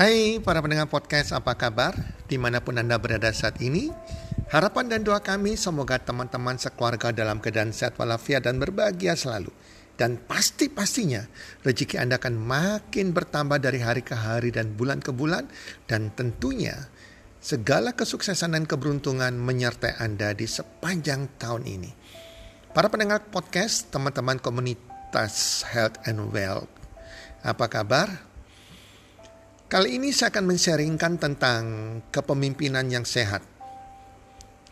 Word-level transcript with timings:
Hai 0.00 0.40
para 0.40 0.64
pendengar 0.64 0.88
podcast, 0.88 1.36
apa 1.36 1.52
kabar? 1.60 1.92
Di 2.24 2.40
mana 2.40 2.64
pun 2.64 2.72
Anda 2.80 2.96
berada 2.96 3.28
saat 3.36 3.60
ini, 3.60 3.92
harapan 4.48 4.88
dan 4.88 5.04
doa 5.04 5.20
kami 5.20 5.60
semoga 5.60 6.00
teman-teman 6.00 6.56
sekeluarga 6.56 7.12
dalam 7.12 7.36
keadaan 7.36 7.68
sehat 7.68 8.00
walafiat 8.00 8.48
dan 8.48 8.56
berbahagia 8.56 9.12
selalu. 9.12 9.52
Dan 10.00 10.16
pasti-pastinya 10.24 11.28
rezeki 11.68 12.00
Anda 12.00 12.16
akan 12.16 12.32
makin 12.32 13.12
bertambah 13.12 13.60
dari 13.60 13.84
hari 13.84 14.00
ke 14.00 14.16
hari 14.16 14.48
dan 14.48 14.72
bulan 14.72 15.04
ke 15.04 15.12
bulan. 15.12 15.52
Dan 15.84 16.08
tentunya 16.16 16.88
segala 17.36 17.92
kesuksesan 17.92 18.56
dan 18.56 18.64
keberuntungan 18.64 19.36
menyertai 19.36 20.00
Anda 20.00 20.32
di 20.32 20.48
sepanjang 20.48 21.36
tahun 21.36 21.68
ini. 21.68 21.92
Para 22.72 22.88
pendengar 22.88 23.28
podcast, 23.28 23.92
teman-teman 23.92 24.40
komunitas 24.40 25.60
Health 25.68 26.00
and 26.08 26.32
Wealth, 26.32 26.72
apa 27.44 27.68
kabar? 27.68 28.29
Kali 29.70 30.02
ini 30.02 30.10
saya 30.10 30.34
akan 30.34 30.50
men-sharingkan 30.50 31.14
tentang 31.14 31.62
kepemimpinan 32.10 32.90
yang 32.90 33.06
sehat 33.06 33.38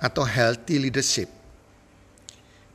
atau 0.03 0.27
healthy 0.27 0.83
leadership. 0.83 1.31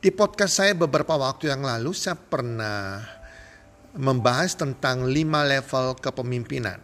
Di 0.00 0.08
podcast 0.08 0.56
saya 0.56 0.72
beberapa 0.72 1.20
waktu 1.20 1.52
yang 1.52 1.60
lalu 1.60 1.92
saya 1.92 2.16
pernah 2.16 3.04
membahas 3.92 4.56
tentang 4.56 5.04
lima 5.04 5.44
level 5.44 6.00
kepemimpinan. 6.00 6.80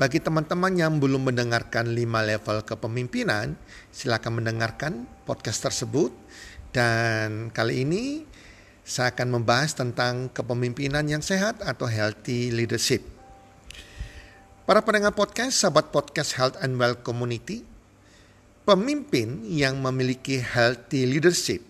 Bagi 0.00 0.24
teman-teman 0.24 0.72
yang 0.72 0.96
belum 0.96 1.28
mendengarkan 1.28 1.92
lima 1.92 2.24
level 2.24 2.64
kepemimpinan, 2.64 3.60
silakan 3.92 4.40
mendengarkan 4.40 5.04
podcast 5.28 5.60
tersebut. 5.60 6.08
Dan 6.72 7.52
kali 7.52 7.84
ini 7.84 8.24
saya 8.80 9.12
akan 9.12 9.28
membahas 9.28 9.76
tentang 9.76 10.32
kepemimpinan 10.32 11.04
yang 11.04 11.20
sehat 11.20 11.60
atau 11.60 11.84
healthy 11.84 12.48
leadership. 12.48 13.13
Para 14.64 14.80
pendengar 14.80 15.12
podcast, 15.12 15.60
sahabat 15.60 15.92
podcast 15.92 16.40
Health 16.40 16.56
and 16.64 16.80
Well 16.80 16.96
Community, 16.96 17.60
pemimpin 18.64 19.44
yang 19.44 19.76
memiliki 19.76 20.40
healthy 20.40 21.04
leadership 21.04 21.60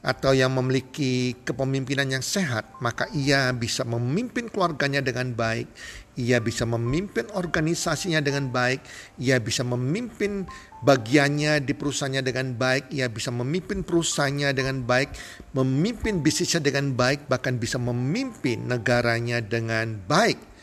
atau 0.00 0.32
yang 0.32 0.56
memiliki 0.56 1.36
kepemimpinan 1.44 2.08
yang 2.08 2.24
sehat, 2.24 2.64
maka 2.80 3.12
ia 3.12 3.52
bisa 3.52 3.84
memimpin 3.84 4.48
keluarganya 4.48 5.04
dengan 5.04 5.36
baik, 5.36 5.68
ia 6.16 6.40
bisa 6.40 6.64
memimpin 6.64 7.28
organisasinya 7.36 8.24
dengan 8.24 8.48
baik, 8.48 8.80
ia 9.20 9.36
bisa 9.36 9.60
memimpin 9.60 10.48
bagiannya 10.88 11.60
di 11.60 11.76
perusahaannya 11.76 12.24
dengan 12.24 12.56
baik, 12.56 12.88
ia 12.96 13.12
bisa 13.12 13.28
memimpin 13.28 13.84
perusahaannya 13.84 14.56
dengan 14.56 14.88
baik, 14.88 15.12
memimpin 15.52 16.24
bisnisnya 16.24 16.64
dengan 16.64 16.96
baik, 16.96 17.28
bahkan 17.28 17.60
bisa 17.60 17.76
memimpin 17.76 18.72
negaranya 18.72 19.44
dengan 19.44 20.00
baik, 20.08 20.55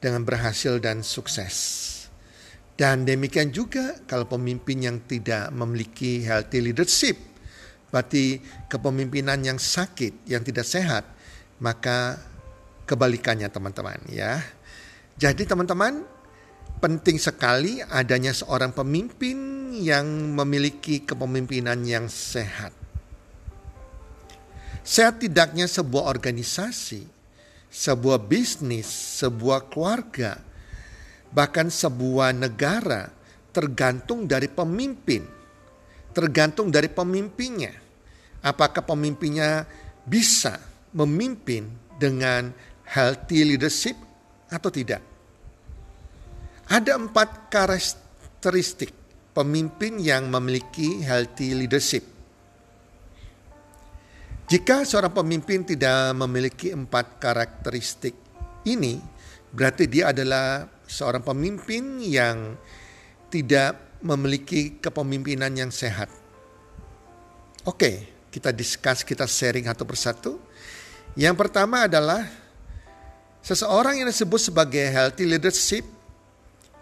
dengan 0.00 0.24
berhasil 0.24 0.80
dan 0.80 1.04
sukses. 1.04 1.86
Dan 2.74 3.04
demikian 3.04 3.52
juga 3.52 4.00
kalau 4.08 4.24
pemimpin 4.24 4.80
yang 4.80 4.96
tidak 5.04 5.52
memiliki 5.52 6.24
healthy 6.24 6.64
leadership, 6.64 7.30
Berarti 7.90 8.38
kepemimpinan 8.70 9.42
yang 9.42 9.58
sakit, 9.58 10.30
yang 10.30 10.46
tidak 10.46 10.62
sehat, 10.62 11.02
maka 11.58 12.22
kebalikannya 12.86 13.50
teman-teman 13.50 13.98
ya. 14.06 14.38
Jadi 15.18 15.42
teman-teman, 15.42 16.06
penting 16.78 17.18
sekali 17.18 17.82
adanya 17.82 18.30
seorang 18.30 18.70
pemimpin 18.70 19.70
yang 19.74 20.06
memiliki 20.38 21.02
kepemimpinan 21.02 21.82
yang 21.82 22.06
sehat. 22.06 22.70
Sehat 24.86 25.20
tidaknya 25.20 25.66
sebuah 25.66 26.08
organisasi, 26.08 27.04
sebuah 27.70 28.18
bisnis, 28.26 28.90
sebuah 29.22 29.70
keluarga, 29.70 30.36
bahkan 31.30 31.70
sebuah 31.70 32.34
negara 32.34 33.08
tergantung 33.54 34.26
dari 34.26 34.50
pemimpin 34.50 35.40
tergantung 36.10 36.68
dari 36.68 36.90
pemimpinnya. 36.90 37.74
Apakah 38.40 38.82
pemimpinnya 38.82 39.68
bisa 40.04 40.58
memimpin 40.96 41.68
dengan 42.00 42.50
healthy 42.88 43.46
leadership 43.54 43.96
atau 44.48 44.70
tidak? 44.72 45.02
Ada 46.70 46.96
empat 46.96 47.50
karakteristik 47.50 48.94
pemimpin 49.34 49.98
yang 49.98 50.30
memiliki 50.30 51.02
healthy 51.02 51.54
leadership. 51.54 52.06
Jika 54.50 54.82
seorang 54.82 55.14
pemimpin 55.14 55.62
tidak 55.62 56.10
memiliki 56.18 56.74
empat 56.74 57.22
karakteristik 57.22 58.18
ini, 58.66 58.98
berarti 59.54 59.86
dia 59.86 60.10
adalah 60.10 60.66
seorang 60.90 61.22
pemimpin 61.22 62.02
yang 62.02 62.58
tidak 63.30 64.02
memiliki 64.02 64.82
kepemimpinan 64.82 65.54
yang 65.54 65.70
sehat. 65.70 66.10
Oke, 67.62 68.10
kita 68.34 68.50
discuss, 68.50 69.06
kita 69.06 69.22
sharing 69.22 69.70
satu 69.70 69.86
persatu. 69.86 70.42
Yang 71.14 71.46
pertama 71.46 71.86
adalah 71.86 72.26
seseorang 73.46 74.02
yang 74.02 74.10
disebut 74.10 74.50
sebagai 74.50 74.82
healthy 74.90 75.30
leadership 75.30 75.86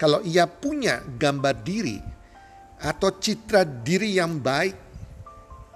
kalau 0.01 0.25
ia 0.25 0.49
punya 0.49 1.05
gambar 1.05 1.53
diri 1.61 2.01
atau 2.81 3.13
citra 3.13 3.61
diri 3.61 4.17
yang 4.17 4.41
baik 4.41 4.73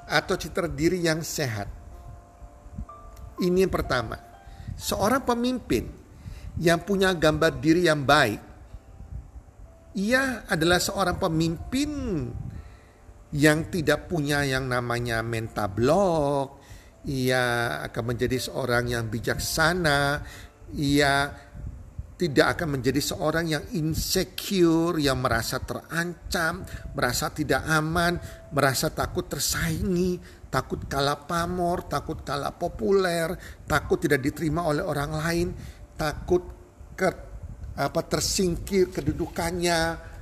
atau 0.10 0.34
citra 0.34 0.66
diri 0.66 1.06
yang 1.06 1.22
sehat. 1.22 1.83
Ini 3.44 3.68
yang 3.68 3.74
pertama. 3.74 4.16
Seorang 4.80 5.28
pemimpin 5.28 5.86
yang 6.58 6.82
punya 6.82 7.12
gambar 7.12 7.60
diri 7.60 7.86
yang 7.86 8.08
baik 8.08 8.54
ia 9.94 10.50
adalah 10.50 10.82
seorang 10.82 11.22
pemimpin 11.22 11.90
yang 13.34 13.70
tidak 13.70 14.10
punya 14.10 14.42
yang 14.42 14.66
namanya 14.66 15.22
mentablok. 15.22 16.62
Ia 17.06 17.78
akan 17.90 18.04
menjadi 18.14 18.38
seorang 18.42 18.90
yang 18.90 19.06
bijaksana. 19.06 20.26
Ia 20.74 21.14
tidak 22.18 22.58
akan 22.58 22.80
menjadi 22.80 23.02
seorang 23.06 23.46
yang 23.54 23.66
insecure, 23.78 24.98
yang 24.98 25.22
merasa 25.22 25.62
terancam, 25.62 26.66
merasa 26.98 27.30
tidak 27.30 27.62
aman, 27.70 28.18
merasa 28.50 28.90
takut 28.90 29.30
tersaingi, 29.30 30.18
takut 30.54 30.86
kalah 30.86 31.26
pamor, 31.26 31.90
takut 31.90 32.22
kalah 32.22 32.54
populer, 32.54 33.34
takut 33.66 33.98
tidak 33.98 34.22
diterima 34.22 34.62
oleh 34.70 34.86
orang 34.86 35.12
lain, 35.18 35.48
takut 35.98 36.46
ke 36.94 37.10
apa 37.74 38.02
tersingkir 38.06 38.94
kedudukannya. 38.94 40.14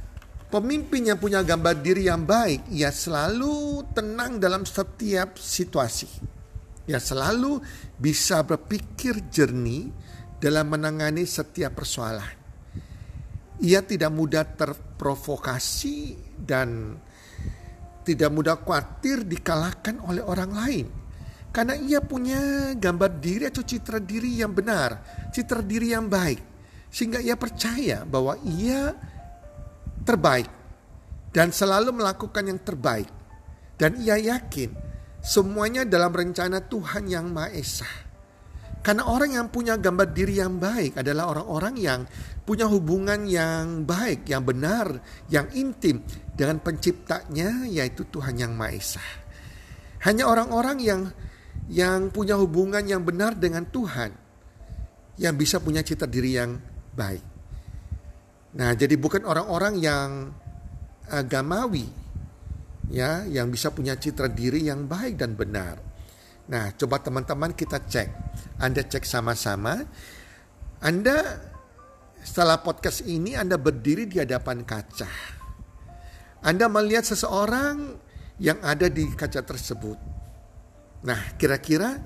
Pemimpin 0.48 1.12
yang 1.12 1.20
punya 1.20 1.44
gambar 1.44 1.84
diri 1.84 2.08
yang 2.08 2.24
baik, 2.24 2.72
ia 2.72 2.92
selalu 2.92 3.88
tenang 3.92 4.40
dalam 4.40 4.64
setiap 4.64 5.36
situasi. 5.36 6.08
Ia 6.88 7.00
selalu 7.00 7.60
bisa 7.96 8.44
berpikir 8.44 9.32
jernih 9.32 9.92
dalam 10.40 10.76
menangani 10.76 11.24
setiap 11.24 11.80
persoalan. 11.80 12.40
Ia 13.64 13.80
tidak 13.84 14.12
mudah 14.12 14.44
terprovokasi 14.44 16.20
dan 16.36 17.00
tidak 18.02 18.30
mudah 18.34 18.58
khawatir 18.58 19.24
dikalahkan 19.26 20.02
oleh 20.06 20.24
orang 20.26 20.52
lain. 20.52 20.88
Karena 21.52 21.76
ia 21.76 22.00
punya 22.00 22.72
gambar 22.80 23.20
diri 23.20 23.44
atau 23.52 23.60
citra 23.60 24.00
diri 24.00 24.40
yang 24.40 24.56
benar, 24.56 25.04
citra 25.36 25.60
diri 25.60 25.92
yang 25.92 26.08
baik. 26.08 26.40
Sehingga 26.88 27.20
ia 27.20 27.36
percaya 27.36 28.08
bahwa 28.08 28.40
ia 28.48 28.96
terbaik 30.08 30.48
dan 31.36 31.52
selalu 31.52 31.92
melakukan 31.92 32.44
yang 32.48 32.60
terbaik. 32.60 33.08
Dan 33.76 33.98
ia 34.00 34.16
yakin 34.16 34.72
semuanya 35.20 35.84
dalam 35.84 36.14
rencana 36.14 36.62
Tuhan 36.64 37.10
yang 37.10 37.28
Maha 37.34 37.52
Esa. 37.52 38.11
Karena 38.82 39.06
orang 39.06 39.38
yang 39.38 39.48
punya 39.54 39.78
gambar 39.78 40.10
diri 40.10 40.42
yang 40.42 40.58
baik 40.58 40.98
adalah 40.98 41.30
orang-orang 41.30 41.76
yang 41.78 42.02
punya 42.42 42.66
hubungan 42.66 43.30
yang 43.30 43.86
baik, 43.86 44.26
yang 44.26 44.42
benar, 44.42 44.98
yang 45.30 45.46
intim 45.54 46.02
dengan 46.34 46.58
penciptanya 46.58 47.70
yaitu 47.70 48.10
Tuhan 48.10 48.42
yang 48.42 48.58
Maha 48.58 48.74
Esa. 48.74 49.06
Hanya 50.02 50.26
orang-orang 50.26 50.82
yang 50.82 51.02
yang 51.70 52.10
punya 52.10 52.34
hubungan 52.42 52.82
yang 52.82 53.06
benar 53.06 53.38
dengan 53.38 53.70
Tuhan 53.70 54.18
yang 55.22 55.38
bisa 55.38 55.62
punya 55.62 55.86
cita 55.86 56.10
diri 56.10 56.42
yang 56.42 56.58
baik. 56.98 57.22
Nah, 58.58 58.74
jadi 58.74 58.98
bukan 58.98 59.24
orang-orang 59.24 59.78
yang 59.78 60.34
agamawi 61.08 61.86
ya, 62.92 63.24
yang 63.30 63.48
bisa 63.54 63.70
punya 63.72 63.96
citra 63.96 64.28
diri 64.28 64.68
yang 64.68 64.90
baik 64.90 65.22
dan 65.22 65.38
benar. 65.38 65.91
Nah, 66.52 66.76
coba 66.76 67.00
teman-teman 67.00 67.56
kita 67.56 67.80
cek. 67.80 68.10
Anda 68.60 68.84
cek 68.84 69.08
sama-sama. 69.08 69.88
Anda 70.84 71.40
setelah 72.20 72.60
podcast 72.60 73.08
ini 73.08 73.40
Anda 73.40 73.56
berdiri 73.56 74.04
di 74.04 74.20
hadapan 74.20 74.68
kaca. 74.68 75.08
Anda 76.44 76.68
melihat 76.68 77.08
seseorang 77.08 77.96
yang 78.44 78.60
ada 78.60 78.92
di 78.92 79.08
kaca 79.16 79.40
tersebut. 79.48 79.96
Nah, 81.08 81.40
kira-kira 81.40 82.04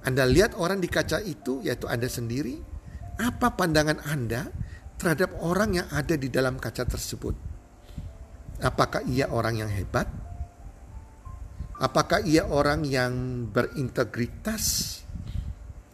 Anda 0.00 0.24
lihat 0.24 0.56
orang 0.56 0.80
di 0.80 0.88
kaca 0.88 1.20
itu 1.20 1.62
yaitu 1.62 1.86
Anda 1.86 2.10
sendiri 2.10 2.58
Apa 3.20 3.54
pandangan 3.54 4.02
Anda 4.08 4.50
terhadap 4.98 5.36
orang 5.44 5.78
yang 5.78 5.86
ada 5.92 6.16
di 6.16 6.32
dalam 6.32 6.56
kaca 6.56 6.88
tersebut? 6.88 7.36
Apakah 8.64 9.04
ia 9.04 9.28
orang 9.28 9.60
yang 9.60 9.70
hebat? 9.70 10.08
Apakah 11.82 12.22
ia 12.22 12.46
orang 12.46 12.86
yang 12.86 13.44
berintegritas? 13.50 14.98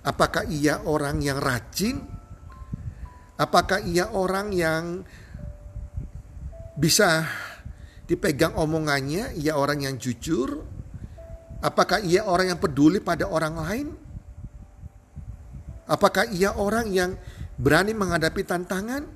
Apakah 0.04 0.44
ia 0.44 0.84
orang 0.84 1.24
yang 1.24 1.40
rajin? 1.40 1.96
Apakah 3.40 3.80
ia 3.80 4.12
orang 4.12 4.52
yang 4.52 5.00
bisa 6.76 7.24
dipegang 8.04 8.52
omongannya? 8.60 9.32
Ia 9.40 9.56
orang 9.56 9.88
yang 9.88 9.96
jujur? 9.96 10.60
Apakah 11.64 12.04
ia 12.04 12.28
orang 12.28 12.52
yang 12.52 12.60
peduli 12.60 13.00
pada 13.00 13.24
orang 13.24 13.54
lain? 13.56 13.86
Apakah 15.88 16.28
ia 16.28 16.52
orang 16.52 16.92
yang 16.92 17.16
berani 17.56 17.96
menghadapi 17.96 18.44
tantangan? 18.44 19.08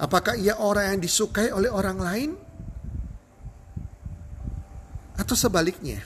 Apakah 0.00 0.32
ia 0.32 0.56
orang 0.56 0.96
yang 0.96 1.00
disukai 1.04 1.52
oleh 1.52 1.68
orang 1.68 1.98
lain? 2.00 2.30
Atau 5.14 5.38
sebaliknya? 5.38 6.02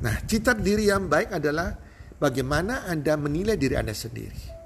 Nah, 0.00 0.16
cita 0.24 0.56
diri 0.56 0.88
yang 0.88 1.10
baik 1.10 1.36
adalah 1.36 1.76
bagaimana 2.16 2.88
Anda 2.88 3.20
menilai 3.20 3.60
diri 3.60 3.76
Anda 3.76 3.92
sendiri. 3.92 4.58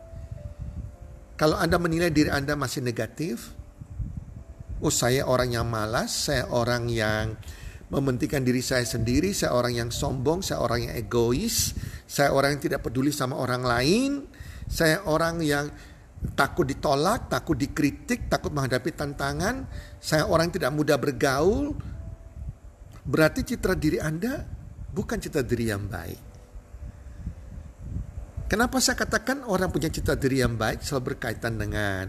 Kalau 1.35 1.59
Anda 1.59 1.83
menilai 1.83 2.15
diri 2.15 2.31
Anda 2.31 2.55
masih 2.55 2.87
negatif, 2.87 3.51
oh 4.79 4.95
saya 4.95 5.27
orang 5.27 5.51
yang 5.51 5.67
malas, 5.67 6.31
saya 6.31 6.47
orang 6.47 6.87
yang 6.87 7.35
mementingkan 7.91 8.47
diri 8.47 8.63
saya 8.63 8.87
sendiri, 8.87 9.35
saya 9.35 9.59
orang 9.59 9.75
yang 9.75 9.91
sombong, 9.91 10.47
saya 10.47 10.63
orang 10.63 10.87
yang 10.87 10.95
egois, 10.95 11.75
saya 12.07 12.31
orang 12.31 12.59
yang 12.59 12.63
tidak 12.63 12.81
peduli 12.87 13.11
sama 13.11 13.35
orang 13.35 13.67
lain, 13.67 14.11
saya 14.71 15.03
orang 15.05 15.43
yang 15.43 15.69
takut 16.33 16.65
ditolak, 16.65 17.29
takut 17.29 17.53
dikritik, 17.53 18.33
takut 18.33 18.49
menghadapi 18.49 18.97
tantangan, 18.97 19.69
saya 20.01 20.25
orang 20.25 20.49
tidak 20.49 20.73
mudah 20.73 20.97
bergaul. 20.97 21.77
Berarti 23.05 23.45
citra 23.45 23.77
diri 23.77 24.01
Anda 24.01 24.41
bukan 24.89 25.21
citra 25.21 25.45
diri 25.45 25.69
yang 25.69 25.85
baik. 25.85 26.21
Kenapa 28.49 28.81
saya 28.81 28.97
katakan 28.97 29.45
orang 29.45 29.69
punya 29.69 29.93
citra 29.93 30.17
diri 30.17 30.41
yang 30.41 30.57
baik 30.57 30.81
selalu 30.81 31.13
berkaitan 31.13 31.61
dengan 31.61 32.09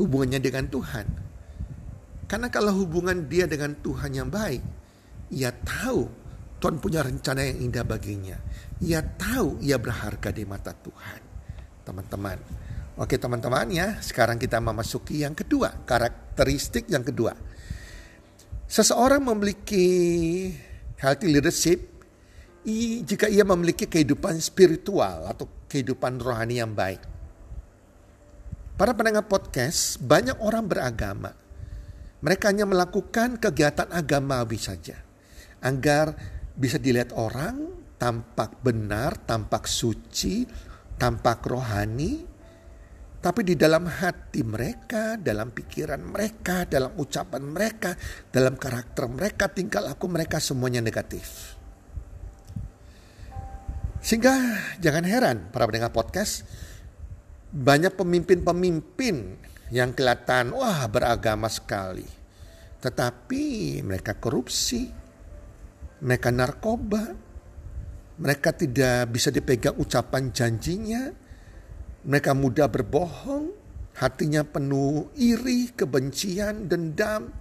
hubungannya 0.00 0.40
dengan 0.40 0.64
Tuhan? 0.72 1.06
Karena 2.28 2.48
kalau 2.52 2.76
hubungan 2.84 3.24
dia 3.24 3.48
dengan 3.48 3.72
Tuhan 3.80 4.12
yang 4.12 4.28
baik, 4.28 4.60
ia 5.32 5.48
tahu 5.52 6.04
Tuhan 6.60 6.76
punya 6.76 7.00
rencana 7.00 7.40
yang 7.40 7.72
indah 7.72 7.84
baginya. 7.88 8.36
Ia 8.84 9.00
tahu 9.00 9.64
ia 9.64 9.80
berharga 9.80 10.28
di 10.28 10.44
mata 10.44 10.76
Tuhan. 10.76 11.20
Teman-teman. 11.88 12.67
Oke 12.98 13.14
teman-teman 13.14 13.70
ya, 13.70 14.02
sekarang 14.02 14.42
kita 14.42 14.58
memasuki 14.58 15.22
yang 15.22 15.30
kedua, 15.30 15.86
karakteristik 15.86 16.90
yang 16.90 17.06
kedua. 17.06 17.30
Seseorang 18.66 19.22
memiliki 19.22 19.86
healthy 20.98 21.30
leadership 21.30 21.78
jika 23.06 23.30
ia 23.30 23.46
memiliki 23.46 23.86
kehidupan 23.86 24.36
spiritual 24.42 25.30
atau 25.30 25.46
kehidupan 25.70 26.18
rohani 26.18 26.58
yang 26.58 26.74
baik. 26.74 27.00
Para 28.74 28.92
pendengar 28.92 29.30
podcast, 29.30 30.02
banyak 30.02 30.36
orang 30.42 30.66
beragama 30.66 31.32
mereka 32.18 32.50
hanya 32.50 32.66
melakukan 32.66 33.38
kegiatan 33.38 33.88
agamawi 33.94 34.58
saja. 34.58 34.98
Agar 35.62 36.18
bisa 36.58 36.74
dilihat 36.74 37.14
orang 37.14 37.78
tampak 37.94 38.58
benar, 38.58 39.22
tampak 39.22 39.70
suci, 39.70 40.42
tampak 40.98 41.46
rohani. 41.46 42.27
Tapi 43.18 43.42
di 43.42 43.58
dalam 43.58 43.90
hati 43.90 44.46
mereka, 44.46 45.18
dalam 45.18 45.50
pikiran 45.50 45.98
mereka, 45.98 46.62
dalam 46.70 46.94
ucapan 46.94 47.42
mereka, 47.42 47.98
dalam 48.30 48.54
karakter 48.54 49.10
mereka, 49.10 49.50
tingkah 49.50 49.82
laku 49.82 50.06
mereka 50.06 50.38
semuanya 50.38 50.78
negatif. 50.78 51.58
Sehingga 53.98 54.38
jangan 54.78 55.02
heran 55.02 55.38
para 55.50 55.66
pendengar 55.66 55.90
podcast, 55.90 56.46
banyak 57.50 57.98
pemimpin-pemimpin 57.98 59.34
yang 59.74 59.90
kelihatan 59.98 60.54
wah 60.54 60.86
beragama 60.86 61.50
sekali. 61.50 62.06
Tetapi 62.78 63.42
mereka 63.82 64.14
korupsi, 64.14 64.86
mereka 66.06 66.30
narkoba, 66.30 67.18
mereka 68.22 68.54
tidak 68.54 69.10
bisa 69.10 69.34
dipegang 69.34 69.74
ucapan 69.74 70.30
janjinya, 70.30 71.10
mereka 72.06 72.36
mudah 72.36 72.70
berbohong, 72.70 73.50
hatinya 73.98 74.46
penuh 74.46 75.10
iri, 75.18 75.74
kebencian, 75.74 76.70
dendam. 76.70 77.34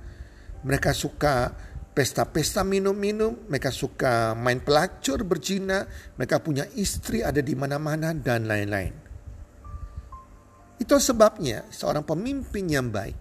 Mereka 0.65 0.93
suka 0.97 1.53
pesta-pesta 1.93 2.65
minum-minum, 2.65 3.49
mereka 3.49 3.69
suka 3.69 4.33
main 4.33 4.61
pelacur, 4.61 5.21
berzina, 5.25 5.85
mereka 6.17 6.41
punya 6.41 6.65
istri 6.77 7.21
ada 7.21 7.41
di 7.41 7.53
mana-mana 7.53 8.13
dan 8.13 8.49
lain-lain. 8.49 8.93
Itu 10.77 10.97
sebabnya 11.01 11.65
seorang 11.73 12.05
pemimpin 12.05 12.69
yang 12.69 12.93
baik 12.93 13.17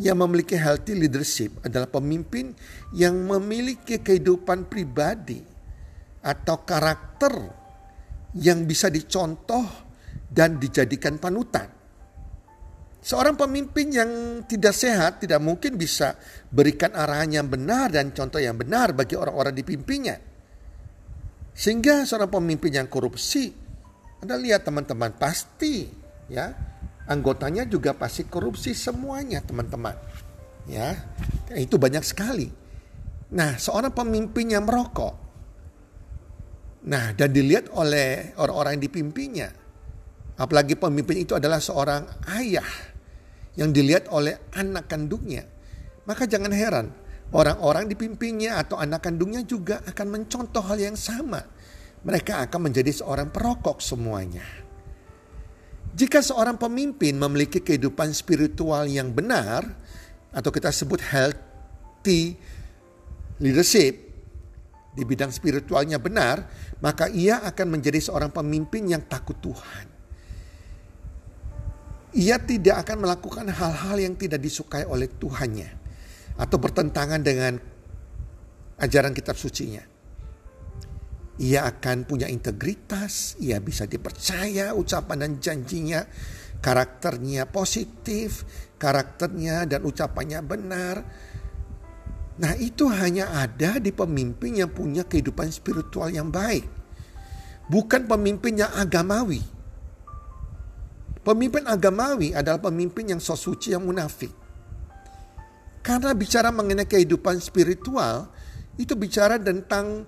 yang 0.00 0.16
memiliki 0.16 0.56
healthy 0.56 0.96
leadership 0.96 1.60
adalah 1.60 1.88
pemimpin 1.88 2.56
yang 2.96 3.16
memiliki 3.20 4.00
kehidupan 4.00 4.68
pribadi 4.68 5.44
atau 6.24 6.64
karakter 6.64 7.32
yang 8.36 8.64
bisa 8.64 8.88
dicontoh 8.88 9.89
dan 10.30 10.62
dijadikan 10.62 11.18
panutan. 11.18 11.66
Seorang 13.00 13.34
pemimpin 13.34 13.90
yang 13.90 14.10
tidak 14.44 14.76
sehat 14.76 15.24
tidak 15.24 15.40
mungkin 15.40 15.74
bisa 15.74 16.14
berikan 16.52 16.92
arahan 16.92 17.42
yang 17.42 17.48
benar 17.48 17.90
dan 17.90 18.12
contoh 18.12 18.38
yang 18.38 18.54
benar 18.54 18.92
bagi 18.92 19.16
orang-orang 19.16 19.56
dipimpinnya. 19.56 20.20
Sehingga 21.56 22.04
seorang 22.04 22.30
pemimpin 22.30 22.76
yang 22.76 22.88
korupsi, 22.88 23.50
Anda 24.20 24.36
lihat 24.36 24.68
teman-teman 24.68 25.16
pasti 25.16 25.88
ya 26.30 26.46
anggotanya 27.10 27.66
juga 27.66 27.90
pasti 27.98 28.30
korupsi 28.30 28.70
semuanya 28.70 29.42
teman-teman 29.42 29.98
ya 30.70 30.94
itu 31.58 31.74
banyak 31.74 32.06
sekali 32.06 32.46
nah 33.34 33.58
seorang 33.58 33.90
pemimpin 33.90 34.54
yang 34.54 34.62
merokok 34.62 35.14
nah 36.86 37.10
dan 37.12 37.34
dilihat 37.34 37.74
oleh 37.74 38.32
orang-orang 38.38 38.78
yang 38.78 38.84
dipimpinnya 38.86 39.48
apalagi 40.40 40.72
pemimpin 40.80 41.28
itu 41.28 41.36
adalah 41.36 41.60
seorang 41.60 42.08
ayah 42.40 42.66
yang 43.60 43.76
dilihat 43.76 44.08
oleh 44.08 44.48
anak 44.56 44.88
kandungnya. 44.88 45.44
Maka 46.08 46.24
jangan 46.24 46.48
heran 46.48 46.88
orang-orang 47.36 47.86
dipimpinnya 47.86 48.56
atau 48.56 48.80
anak 48.80 49.04
kandungnya 49.04 49.44
juga 49.44 49.84
akan 49.84 50.06
mencontoh 50.08 50.64
hal 50.64 50.80
yang 50.80 50.96
sama. 50.96 51.44
Mereka 52.00 52.48
akan 52.48 52.72
menjadi 52.72 53.04
seorang 53.04 53.28
perokok 53.28 53.84
semuanya. 53.84 54.42
Jika 55.92 56.24
seorang 56.24 56.56
pemimpin 56.56 57.12
memiliki 57.20 57.60
kehidupan 57.60 58.16
spiritual 58.16 58.88
yang 58.88 59.12
benar, 59.12 59.68
atau 60.32 60.48
kita 60.48 60.72
sebut 60.72 61.02
healthy 61.02 62.40
leadership, 63.36 64.10
di 64.90 65.02
bidang 65.06 65.28
spiritualnya 65.28 66.00
benar, 66.00 66.48
maka 66.80 67.06
ia 67.12 67.44
akan 67.44 67.78
menjadi 67.78 68.00
seorang 68.00 68.32
pemimpin 68.32 68.90
yang 68.90 69.02
takut 69.04 69.36
Tuhan. 69.38 69.99
Ia 72.10 72.42
tidak 72.42 72.86
akan 72.86 73.06
melakukan 73.06 73.46
hal-hal 73.46 73.96
yang 74.02 74.14
tidak 74.18 74.42
disukai 74.42 74.82
oleh 74.82 75.06
Tuhannya 75.06 75.70
atau 76.40 76.56
bertentangan 76.58 77.22
dengan 77.22 77.54
ajaran 78.82 79.14
kitab 79.14 79.38
sucinya. 79.38 79.84
Ia 81.40 81.64
akan 81.70 82.04
punya 82.04 82.28
integritas, 82.28 83.38
ia 83.40 83.62
bisa 83.62 83.88
dipercaya 83.88 84.76
ucapan 84.76 85.24
dan 85.24 85.32
janjinya, 85.40 86.04
karakternya 86.60 87.48
positif, 87.48 88.44
karakternya 88.76 89.64
dan 89.64 89.80
ucapannya 89.86 90.40
benar. 90.44 90.96
Nah, 92.40 92.52
itu 92.56 92.88
hanya 92.88 93.32
ada 93.36 93.80
di 93.80 93.92
pemimpin 93.92 94.60
yang 94.60 94.72
punya 94.72 95.04
kehidupan 95.04 95.48
spiritual 95.48 96.12
yang 96.12 96.28
baik. 96.28 96.64
Bukan 97.72 98.04
pemimpin 98.04 98.60
yang 98.60 98.72
agamawi. 98.76 99.59
Pemimpin 101.20 101.68
agamawi 101.68 102.32
adalah 102.32 102.60
pemimpin 102.60 103.12
yang 103.12 103.20
so 103.20 103.36
suci 103.36 103.76
yang 103.76 103.84
munafik. 103.84 104.32
Karena 105.80 106.12
bicara 106.16 106.48
mengenai 106.48 106.88
kehidupan 106.88 107.40
spiritual, 107.40 108.28
itu 108.80 108.96
bicara 108.96 109.36
tentang 109.36 110.04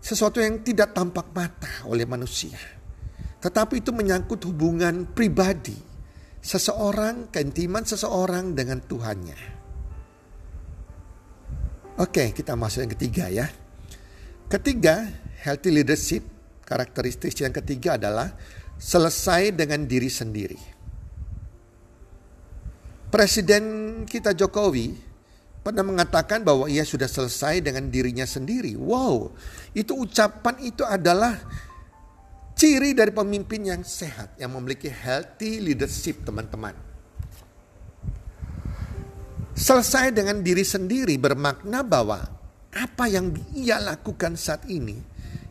sesuatu 0.00 0.40
yang 0.40 0.64
tidak 0.64 0.96
tampak 0.96 1.28
mata 1.32 1.88
oleh 1.88 2.08
manusia. 2.08 2.56
Tetapi 3.40 3.84
itu 3.84 3.92
menyangkut 3.92 4.40
hubungan 4.48 5.08
pribadi 5.12 5.76
seseorang, 6.40 7.28
keintiman 7.28 7.84
seseorang 7.84 8.56
dengan 8.56 8.80
Tuhannya. 8.80 9.40
Oke, 12.00 12.32
kita 12.32 12.56
masuk 12.56 12.88
yang 12.88 12.92
ketiga 12.96 13.24
ya. 13.28 13.46
Ketiga, 14.48 15.08
healthy 15.44 15.70
leadership 15.72 16.34
Karakteristik 16.64 17.36
yang 17.44 17.52
ketiga 17.52 18.00
adalah 18.00 18.32
selesai 18.78 19.54
dengan 19.54 19.86
diri 19.86 20.10
sendiri. 20.10 20.60
Presiden 23.14 23.64
kita 24.10 24.34
Jokowi 24.34 24.98
pernah 25.64 25.86
mengatakan 25.86 26.44
bahwa 26.44 26.68
ia 26.68 26.84
sudah 26.84 27.06
selesai 27.08 27.64
dengan 27.64 27.88
dirinya 27.88 28.26
sendiri. 28.28 28.76
Wow, 28.76 29.32
itu 29.72 29.96
ucapan 29.96 30.60
itu 30.60 30.82
adalah 30.84 31.38
ciri 32.52 32.92
dari 32.92 33.10
pemimpin 33.10 33.64
yang 33.64 33.82
sehat, 33.86 34.36
yang 34.36 34.52
memiliki 34.52 34.92
healthy 34.92 35.62
leadership, 35.62 36.22
teman-teman. 36.26 36.76
Selesai 39.54 40.10
dengan 40.10 40.42
diri 40.42 40.66
sendiri 40.66 41.14
bermakna 41.14 41.86
bahwa 41.86 42.18
apa 42.74 43.04
yang 43.06 43.30
ia 43.54 43.78
lakukan 43.78 44.34
saat 44.34 44.66
ini, 44.66 44.98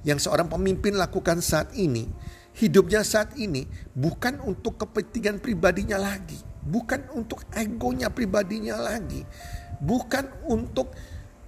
yang 0.03 0.19
seorang 0.19 0.51
pemimpin 0.51 0.99
lakukan 0.99 1.39
saat 1.39 1.71
ini, 1.73 2.05
hidupnya 2.57 3.01
saat 3.01 3.33
ini 3.37 3.65
bukan 3.93 4.41
untuk 4.45 4.77
kepentingan 4.77 5.41
pribadinya 5.41 5.97
lagi, 5.97 6.37
bukan 6.63 7.09
untuk 7.17 7.43
egonya 7.53 8.13
pribadinya 8.13 8.77
lagi, 8.77 9.25
bukan 9.81 10.29
untuk 10.47 10.93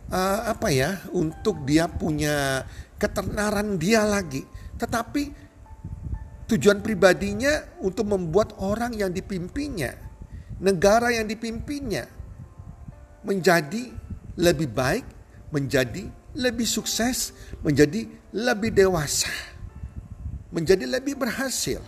uh, 0.09 0.41
apa 0.49 0.67
ya, 0.73 1.01
untuk 1.13 1.63
dia 1.63 1.85
punya 1.85 2.65
ketenaran 2.97 3.77
dia 3.77 4.01
lagi, 4.01 4.43
tetapi 4.81 5.45
tujuan 6.49 6.81
pribadinya 6.81 7.65
untuk 7.81 8.09
membuat 8.09 8.57
orang 8.61 8.93
yang 8.97 9.09
dipimpinnya, 9.09 9.97
negara 10.61 11.13
yang 11.13 11.25
dipimpinnya 11.25 12.09
menjadi 13.25 13.89
lebih 14.37 14.69
baik, 14.69 15.05
menjadi 15.49 16.05
lebih 16.35 16.67
sukses, 16.67 17.31
menjadi 17.63 18.05
lebih 18.35 18.75
dewasa, 18.75 19.31
menjadi 20.55 20.87
lebih 20.87 21.19
berhasil. 21.19 21.83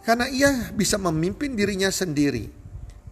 Karena 0.00 0.24
ia 0.32 0.72
bisa 0.72 0.96
memimpin 0.96 1.52
dirinya 1.52 1.92
sendiri. 1.92 2.48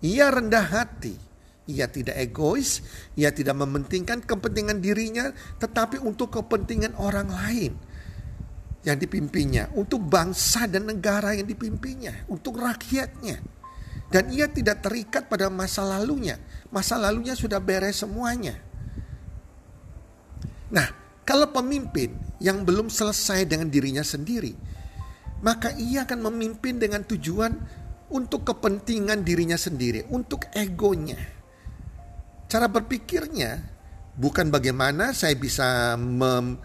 Ia 0.01 0.33
rendah 0.33 0.65
hati. 0.65 1.29
Ia 1.69 1.85
tidak 1.85 2.17
egois, 2.17 2.81
ia 3.13 3.29
tidak 3.29 3.53
mementingkan 3.61 4.25
kepentingan 4.25 4.81
dirinya, 4.81 5.37
tetapi 5.61 6.01
untuk 6.01 6.33
kepentingan 6.33 6.97
orang 6.97 7.29
lain 7.29 7.77
yang 8.89 8.97
dipimpinnya, 8.97 9.69
untuk 9.77 10.01
bangsa 10.01 10.65
dan 10.65 10.89
negara 10.89 11.37
yang 11.37 11.45
dipimpinnya, 11.45 12.25
untuk 12.33 12.57
rakyatnya. 12.57 13.45
Dan 14.09 14.33
ia 14.33 14.49
tidak 14.49 14.81
terikat 14.81 15.29
pada 15.29 15.53
masa 15.53 15.85
lalunya. 15.85 16.41
Masa 16.73 16.97
lalunya 16.97 17.37
sudah 17.37 17.61
beres 17.61 18.01
semuanya. 18.01 18.57
Nah, 20.73 20.89
kalau 21.29 21.53
pemimpin 21.53 22.17
yang 22.39 22.63
belum 22.63 22.91
selesai 22.91 23.47
dengan 23.47 23.67
dirinya 23.71 24.03
sendiri, 24.03 24.55
maka 25.43 25.75
ia 25.75 26.07
akan 26.07 26.31
memimpin 26.31 26.79
dengan 26.79 27.03
tujuan 27.03 27.53
untuk 28.09 28.47
kepentingan 28.49 29.23
dirinya 29.27 29.59
sendiri, 29.59 30.07
untuk 30.09 30.49
egonya. 30.55 31.19
Cara 32.49 32.65
berpikirnya 32.71 33.61
bukan 34.17 34.49
bagaimana 34.49 35.13
saya 35.13 35.37
bisa 35.37 35.95
mem 36.01 36.59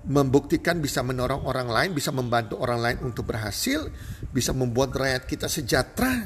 membuktikan 0.00 0.80
bisa 0.80 1.04
menolong 1.04 1.44
orang 1.44 1.68
lain, 1.68 1.90
bisa 1.92 2.08
membantu 2.08 2.56
orang 2.56 2.80
lain 2.80 2.98
untuk 3.12 3.28
berhasil, 3.28 3.84
bisa 4.32 4.56
membuat 4.56 4.96
rakyat 4.96 5.28
kita 5.28 5.44
sejahtera. 5.46 6.24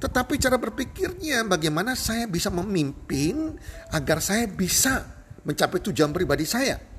Tetapi 0.00 0.34
cara 0.40 0.56
berpikirnya 0.56 1.44
bagaimana 1.44 1.92
saya 1.92 2.24
bisa 2.26 2.48
memimpin 2.48 3.54
agar 3.92 4.18
saya 4.18 4.48
bisa 4.48 5.04
mencapai 5.44 5.78
tujuan 5.92 6.10
pribadi 6.10 6.48
saya. 6.48 6.91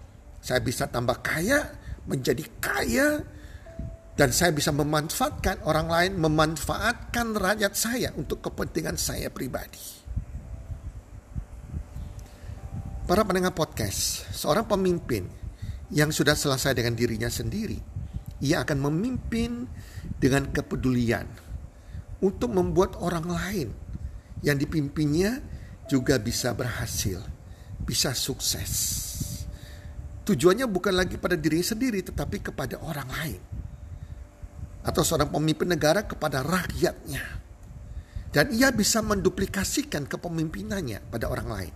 Saya 0.44 0.60
bisa 0.60 0.92
tambah 0.92 1.24
kaya, 1.24 1.72
menjadi 2.04 2.44
kaya, 2.60 3.24
dan 4.20 4.30
saya 4.36 4.52
bisa 4.52 4.76
memanfaatkan 4.76 5.64
orang 5.64 5.88
lain, 5.88 6.12
memanfaatkan 6.20 7.32
rakyat 7.32 7.74
saya 7.74 8.12
untuk 8.20 8.44
kepentingan 8.44 9.00
saya 9.00 9.32
pribadi. 9.32 10.04
Para 13.08 13.24
pendengar 13.24 13.56
podcast, 13.56 14.28
seorang 14.36 14.68
pemimpin 14.68 15.28
yang 15.96 16.12
sudah 16.12 16.36
selesai 16.36 16.76
dengan 16.76 16.96
dirinya 16.96 17.32
sendiri, 17.32 17.80
ia 18.44 18.68
akan 18.68 18.84
memimpin 18.92 19.64
dengan 20.20 20.52
kepedulian 20.52 21.28
untuk 22.20 22.52
membuat 22.52 23.00
orang 23.00 23.28
lain 23.28 23.70
yang 24.44 24.60
dipimpinnya 24.60 25.40
juga 25.88 26.20
bisa 26.20 26.52
berhasil, 26.52 27.20
bisa 27.84 28.12
sukses. 28.12 29.13
Tujuannya 30.24 30.64
bukan 30.72 30.96
lagi 30.96 31.20
pada 31.20 31.36
diri 31.36 31.60
sendiri 31.60 32.00
tetapi 32.00 32.40
kepada 32.40 32.80
orang 32.80 33.10
lain. 33.12 33.42
Atau 34.88 35.04
seorang 35.04 35.28
pemimpin 35.28 35.68
negara 35.68 36.08
kepada 36.08 36.40
rakyatnya. 36.40 37.44
Dan 38.32 38.50
ia 38.56 38.72
bisa 38.72 39.04
menduplikasikan 39.04 40.08
kepemimpinannya 40.08 41.12
pada 41.12 41.28
orang 41.28 41.48
lain. 41.52 41.74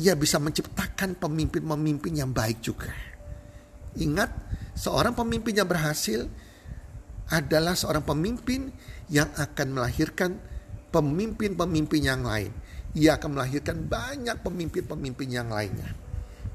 Ia 0.00 0.16
bisa 0.16 0.40
menciptakan 0.40 1.20
pemimpin-pemimpin 1.20 2.12
yang 2.18 2.32
baik 2.32 2.58
juga. 2.64 2.90
Ingat, 4.00 4.30
seorang 4.74 5.12
pemimpin 5.12 5.58
yang 5.58 5.68
berhasil 5.68 6.26
adalah 7.28 7.76
seorang 7.76 8.02
pemimpin 8.02 8.72
yang 9.12 9.28
akan 9.36 9.76
melahirkan 9.76 10.40
pemimpin-pemimpin 10.88 12.00
yang 12.00 12.24
lain. 12.24 12.50
Ia 12.96 13.20
akan 13.20 13.36
melahirkan 13.36 13.84
banyak 13.84 14.40
pemimpin-pemimpin 14.40 15.28
yang 15.28 15.52
lainnya. 15.52 16.07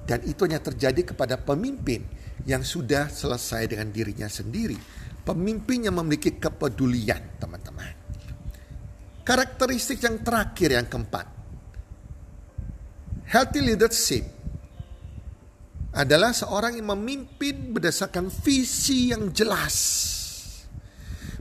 Dan 0.04 0.20
itu 0.28 0.44
hanya 0.44 0.60
terjadi 0.60 1.16
kepada 1.16 1.40
pemimpin 1.40 2.04
yang 2.44 2.64
sudah 2.64 3.08
selesai 3.08 3.72
dengan 3.72 3.88
dirinya 3.92 4.28
sendiri. 4.28 4.76
Pemimpin 5.24 5.88
yang 5.88 5.96
memiliki 5.96 6.36
kepedulian, 6.36 7.40
teman-teman. 7.40 7.96
Karakteristik 9.24 10.04
yang 10.04 10.20
terakhir 10.20 10.76
yang 10.76 10.88
keempat. 10.92 11.32
Healthy 13.24 13.62
leadership 13.64 14.24
adalah 15.96 16.36
seorang 16.36 16.76
yang 16.76 16.92
memimpin 16.92 17.72
berdasarkan 17.72 18.28
visi 18.28 19.16
yang 19.16 19.32
jelas. 19.32 19.76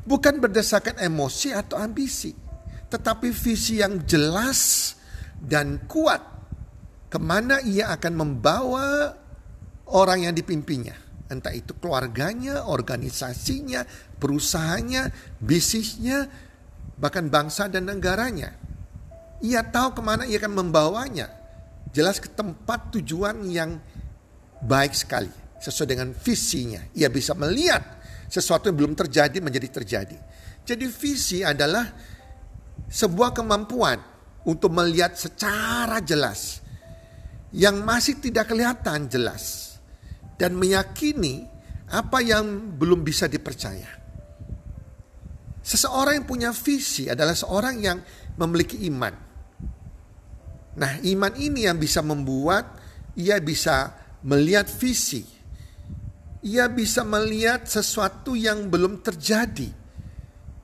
Bukan 0.07 0.39
berdasarkan 0.39 1.03
emosi 1.03 1.51
atau 1.51 1.75
ambisi, 1.83 2.31
tetapi 2.87 3.35
visi 3.35 3.83
yang 3.83 4.07
jelas 4.07 4.95
dan 5.43 5.83
kuat 5.91 6.23
ke 7.13 7.21
mana 7.21 7.61
ia 7.61 7.93
akan 7.93 8.13
membawa 8.17 9.13
orang 9.93 10.25
yang 10.25 10.33
dipimpinnya. 10.33 10.97
Entah 11.29 11.53
itu 11.53 11.77
keluarganya, 11.77 12.65
organisasinya, 12.65 13.85
perusahaannya, 14.17 15.13
bisnisnya, 15.45 16.25
bahkan 16.97 17.29
bangsa 17.29 17.69
dan 17.69 17.93
negaranya. 17.93 18.57
Ia 19.45 19.61
tahu 19.61 20.01
ke 20.01 20.01
mana 20.01 20.25
ia 20.25 20.41
akan 20.41 20.57
membawanya. 20.57 21.29
Jelas 21.93 22.17
ke 22.17 22.33
tempat 22.33 22.97
tujuan 22.97 23.45
yang 23.45 23.77
baik 24.65 24.97
sekali 24.97 25.29
sesuai 25.61 25.89
dengan 25.93 26.17
visinya. 26.17 26.81
Ia 26.97 27.13
bisa 27.13 27.37
melihat 27.37 28.01
sesuatu 28.33 28.73
yang 28.73 28.81
belum 28.81 28.97
terjadi 28.97 29.37
menjadi 29.45 29.69
terjadi. 29.69 30.17
Jadi 30.65 30.85
visi 30.89 31.45
adalah 31.45 31.85
sebuah 32.89 33.37
kemampuan 33.37 34.01
untuk 34.49 34.73
melihat 34.73 35.13
secara 35.13 36.01
jelas 36.01 36.63
yang 37.53 37.85
masih 37.85 38.17
tidak 38.17 38.49
kelihatan 38.49 39.07
jelas 39.13 39.77
dan 40.41 40.57
meyakini 40.57 41.45
apa 41.93 42.25
yang 42.25 42.73
belum 42.81 43.05
bisa 43.05 43.29
dipercaya. 43.29 44.01
Seseorang 45.63 46.19
yang 46.19 46.27
punya 46.27 46.51
visi 46.51 47.07
adalah 47.07 47.37
seorang 47.37 47.77
yang 47.79 47.99
memiliki 48.41 48.83
iman. 48.89 49.15
Nah, 50.73 50.93
iman 51.05 51.33
ini 51.37 51.69
yang 51.69 51.77
bisa 51.77 52.01
membuat 52.01 52.81
ia 53.15 53.37
bisa 53.39 53.93
melihat 54.25 54.67
visi. 54.67 55.23
Ia 56.43 56.67
bisa 56.67 57.07
melihat 57.07 57.69
sesuatu 57.69 58.35
yang 58.35 58.67
belum 58.67 59.05
terjadi 59.05 59.71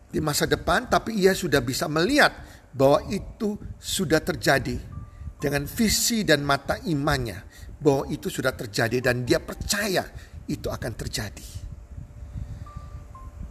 di 0.09 0.18
masa 0.25 0.49
depan, 0.49 0.90
tapi 0.90 1.14
ia 1.23 1.37
sudah 1.37 1.62
bisa 1.62 1.87
melihat 1.87 2.35
bahwa 2.75 3.07
itu 3.12 3.54
sudah 3.78 4.18
terjadi 4.18 4.98
dengan 5.38 5.64
visi 5.71 6.26
dan 6.26 6.42
mata 6.42 6.76
imannya, 6.83 7.38
bahwa 7.78 8.11
itu 8.11 8.26
sudah 8.26 8.52
terjadi 8.52 8.99
dan 8.99 9.23
dia 9.23 9.38
percaya 9.38 10.02
itu 10.50 10.66
akan 10.66 10.92
terjadi. 10.99 11.49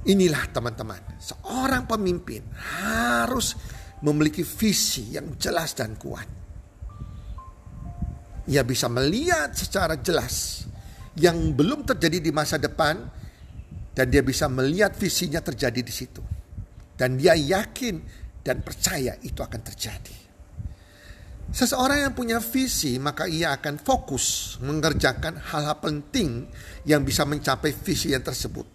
Inilah 0.07 0.43
teman-teman, 0.51 1.19
seorang 1.19 1.83
pemimpin 1.83 2.43
harus 2.55 3.55
memiliki 4.03 4.43
visi 4.43 5.15
yang 5.15 5.35
jelas 5.35 5.75
dan 5.75 5.99
kuat. 5.99 6.27
Ia 8.47 8.63
bisa 8.63 8.87
melihat 8.87 9.51
secara 9.51 9.99
jelas 9.99 10.63
yang 11.19 11.51
belum 11.51 11.83
terjadi 11.83 12.23
di 12.23 12.31
masa 12.31 12.55
depan 12.55 12.95
dan 13.91 14.05
dia 14.07 14.23
bisa 14.23 14.47
melihat 14.47 14.95
visinya 14.95 15.43
terjadi 15.43 15.81
di 15.83 15.91
situ. 15.91 16.23
Dan 16.95 17.19
dia 17.19 17.35
yakin 17.35 17.99
dan 18.39 18.63
percaya 18.63 19.19
itu 19.19 19.43
akan 19.43 19.61
terjadi. 19.61 20.26
Seseorang 21.47 22.03
yang 22.03 22.13
punya 22.13 22.43
visi, 22.43 22.99
maka 22.99 23.23
ia 23.23 23.55
akan 23.55 23.79
fokus 23.79 24.59
mengerjakan 24.59 25.39
hal-hal 25.39 25.79
penting 25.79 26.43
yang 26.83 27.07
bisa 27.07 27.23
mencapai 27.23 27.71
visi 27.71 28.11
yang 28.11 28.19
tersebut. 28.19 28.67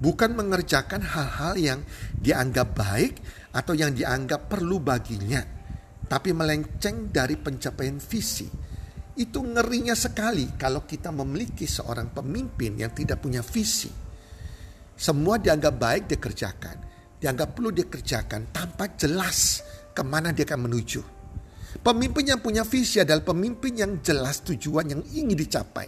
Bukan 0.00 0.32
mengerjakan 0.32 1.04
hal-hal 1.04 1.54
yang 1.60 1.80
dianggap 2.16 2.72
baik 2.72 3.20
atau 3.52 3.76
yang 3.76 3.92
dianggap 3.92 4.48
perlu 4.48 4.80
baginya, 4.80 5.44
tapi 6.08 6.32
melenceng 6.32 7.12
dari 7.12 7.36
pencapaian 7.36 8.00
visi. 8.00 8.48
Itu 9.20 9.44
ngerinya 9.44 9.92
sekali 9.92 10.56
kalau 10.56 10.88
kita 10.88 11.12
memiliki 11.12 11.68
seorang 11.68 12.08
pemimpin 12.08 12.80
yang 12.80 12.96
tidak 12.96 13.20
punya 13.20 13.44
visi. 13.44 13.92
Semua 14.96 15.36
dianggap 15.36 15.76
baik 15.76 16.08
dikerjakan, 16.08 16.76
dianggap 17.20 17.52
perlu 17.52 17.68
dikerjakan 17.68 18.48
tanpa 18.48 18.96
jelas 18.96 19.60
ke 19.92 20.00
mana 20.00 20.32
dia 20.32 20.48
akan 20.48 20.64
menuju 20.64 21.19
Pemimpin 21.78 22.34
yang 22.34 22.42
punya 22.42 22.66
visi 22.66 22.98
adalah 22.98 23.22
pemimpin 23.22 23.78
yang 23.78 24.02
jelas 24.02 24.42
tujuan 24.42 24.90
yang 24.90 25.02
ingin 25.14 25.38
dicapai. 25.38 25.86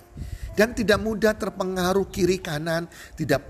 Dan 0.55 0.79
tidak 0.79 1.03
mudah 1.03 1.35
terpengaruh 1.35 2.07
kiri 2.07 2.39
kanan, 2.39 2.87
tidak 3.19 3.43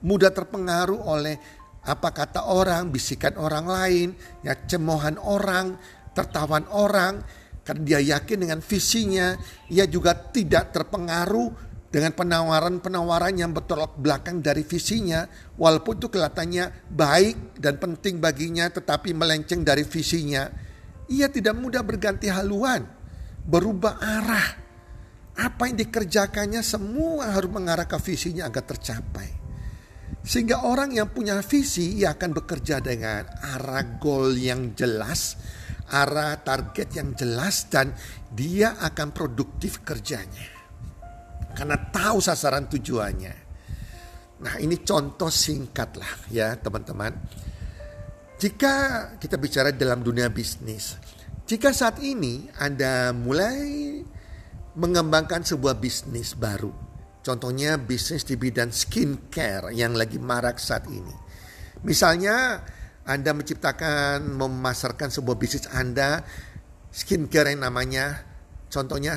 mudah 0.00 0.32
terpengaruh 0.32 0.96
oleh 1.04 1.36
apa 1.84 2.08
kata 2.08 2.48
orang, 2.48 2.88
bisikan 2.88 3.36
orang 3.36 3.68
lain, 3.68 4.08
ya 4.40 4.56
cemohan 4.64 5.20
orang, 5.20 5.76
tertawan 6.16 6.64
orang. 6.72 7.20
Karena 7.64 7.82
dia 7.84 8.00
yakin 8.16 8.48
dengan 8.48 8.60
visinya, 8.64 9.36
ia 9.68 9.84
juga 9.84 10.16
tidak 10.16 10.72
terpengaruh 10.72 11.76
dengan 11.92 12.12
penawaran-penawaran 12.16 13.38
yang 13.38 13.52
bertolak 13.54 13.94
belakang 14.00 14.40
dari 14.40 14.64
visinya, 14.64 15.28
walaupun 15.60 16.00
itu 16.00 16.08
kelihatannya 16.10 16.90
baik 16.90 17.60
dan 17.60 17.78
penting 17.78 18.18
baginya, 18.18 18.66
tetapi 18.72 19.14
melenceng 19.14 19.62
dari 19.62 19.86
visinya 19.86 20.48
ia 21.10 21.28
tidak 21.28 21.56
mudah 21.58 21.84
berganti 21.84 22.32
haluan, 22.32 22.84
berubah 23.44 24.00
arah. 24.00 24.48
Apa 25.34 25.66
yang 25.66 25.82
dikerjakannya 25.82 26.62
semua 26.62 27.34
harus 27.34 27.50
mengarah 27.50 27.90
ke 27.90 27.98
visinya 27.98 28.46
agar 28.46 28.62
tercapai. 28.70 29.28
Sehingga 30.24 30.64
orang 30.64 30.94
yang 30.94 31.10
punya 31.10 31.42
visi 31.42 32.00
ia 32.00 32.14
akan 32.14 32.30
bekerja 32.32 32.78
dengan 32.80 33.26
arah 33.42 33.98
goal 33.98 34.38
yang 34.38 34.72
jelas, 34.72 35.36
arah 35.90 36.40
target 36.40 36.88
yang 36.96 37.12
jelas 37.12 37.66
dan 37.68 37.92
dia 38.30 38.78
akan 38.78 39.10
produktif 39.10 39.82
kerjanya. 39.84 40.48
Karena 41.52 41.76
tahu 41.76 42.22
sasaran 42.22 42.70
tujuannya. 42.70 43.34
Nah 44.40 44.54
ini 44.62 44.80
contoh 44.80 45.28
singkat 45.28 45.98
lah 45.98 46.12
ya 46.32 46.56
teman-teman 46.58 47.12
jika 48.44 49.08
kita 49.16 49.40
bicara 49.40 49.72
dalam 49.72 50.04
dunia 50.04 50.28
bisnis, 50.28 51.00
jika 51.48 51.72
saat 51.72 51.96
ini 52.04 52.44
Anda 52.60 53.16
mulai 53.16 54.04
mengembangkan 54.76 55.48
sebuah 55.48 55.80
bisnis 55.80 56.36
baru, 56.36 56.68
contohnya 57.24 57.80
bisnis 57.80 58.20
di 58.28 58.36
bidang 58.36 58.68
skincare 58.68 59.72
yang 59.72 59.96
lagi 59.96 60.20
marak 60.20 60.60
saat 60.60 60.84
ini. 60.92 61.16
Misalnya 61.88 62.60
Anda 63.08 63.32
menciptakan, 63.32 64.28
memasarkan 64.36 65.08
sebuah 65.08 65.40
bisnis 65.40 65.64
Anda, 65.72 66.20
skincare 66.92 67.56
yang 67.56 67.64
namanya 67.64 68.28
contohnya 68.68 69.16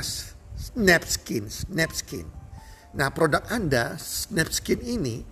Snap 0.55 1.03
Skin, 1.03 1.51
Snap 1.51 1.91
Skin. 1.91 2.31
Nah 2.96 3.12
produk 3.12 3.43
Anda, 3.51 4.00
Snap 4.00 4.55
Skin 4.55 4.79
ini 4.88 5.27